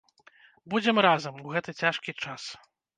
[0.75, 2.53] Будзем разам у гэты цяжкі час!